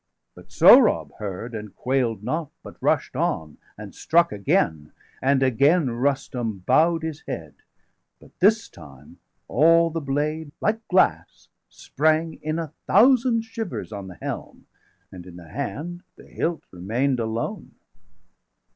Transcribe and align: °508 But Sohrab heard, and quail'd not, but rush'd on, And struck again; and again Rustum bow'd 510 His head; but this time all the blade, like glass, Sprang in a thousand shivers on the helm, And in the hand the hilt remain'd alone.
°508 0.31 0.33
But 0.33 0.49
Sohrab 0.51 1.11
heard, 1.19 1.53
and 1.53 1.75
quail'd 1.75 2.23
not, 2.23 2.49
but 2.63 2.75
rush'd 2.81 3.15
on, 3.15 3.59
And 3.77 3.93
struck 3.93 4.31
again; 4.31 4.91
and 5.21 5.43
again 5.43 5.91
Rustum 5.91 6.63
bow'd 6.65 7.03
510 7.03 7.07
His 7.07 7.21
head; 7.27 7.53
but 8.19 8.31
this 8.39 8.67
time 8.67 9.19
all 9.47 9.91
the 9.91 10.01
blade, 10.01 10.53
like 10.59 10.87
glass, 10.87 11.49
Sprang 11.69 12.39
in 12.41 12.57
a 12.57 12.73
thousand 12.87 13.43
shivers 13.43 13.91
on 13.91 14.07
the 14.07 14.17
helm, 14.19 14.65
And 15.11 15.27
in 15.27 15.35
the 15.35 15.49
hand 15.49 16.01
the 16.15 16.25
hilt 16.25 16.63
remain'd 16.71 17.19
alone. 17.19 17.75